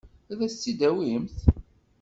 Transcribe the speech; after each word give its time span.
Ad 0.31 0.39
as-tt-id-tawimt? 0.45 1.37